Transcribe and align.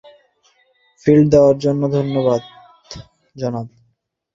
Lift 1.05 1.25
দেয়ার 1.31 1.55
জন্য 1.63 1.81
ধন্যবাদ, 1.95 2.41
জনাব। 3.35 3.67